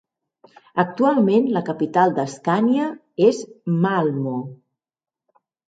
[0.83, 2.89] Actualment la capital d'Escània
[3.29, 3.45] és
[3.87, 4.35] Malmö.